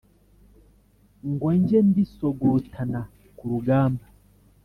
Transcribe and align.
ngo 1.31 1.47
njye 1.59 1.79
ndisogotana 1.89 3.01
ku 3.37 3.43
rugamba 3.51 4.05